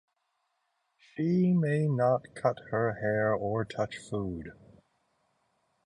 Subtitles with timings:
[0.97, 4.49] She may not cut her hair or touch food.